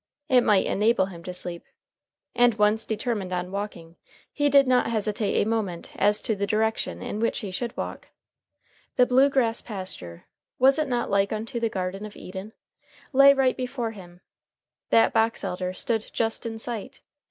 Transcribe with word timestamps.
It 0.29 0.41
might 0.41 0.65
enable 0.65 1.05
him 1.05 1.21
to 1.25 1.31
sleep. 1.31 1.63
And 2.33 2.55
once 2.55 2.87
determined 2.87 3.31
on 3.31 3.51
walking, 3.51 3.97
he 4.33 4.49
did 4.49 4.65
not 4.65 4.89
hesitate 4.89 5.35
a 5.39 5.45
moment 5.47 5.91
as 5.95 6.21
to 6.21 6.35
the 6.35 6.47
direction 6.47 7.03
in 7.03 7.19
which 7.19 7.41
he 7.41 7.51
should 7.51 7.77
walk. 7.77 8.07
The 8.95 9.05
blue 9.05 9.29
grass 9.29 9.61
pasture 9.61 10.25
(was 10.57 10.79
it 10.79 10.87
not 10.87 11.11
like 11.11 11.31
unto 11.31 11.59
the 11.59 11.69
garden 11.69 12.03
of 12.03 12.15
Eden?) 12.15 12.53
lay 13.13 13.31
right 13.31 13.55
before 13.55 13.91
him. 13.91 14.21
That 14.89 15.13
box 15.13 15.43
elder 15.43 15.71
stood 15.71 16.09
just 16.13 16.47
in 16.47 16.57
sight. 16.57 17.01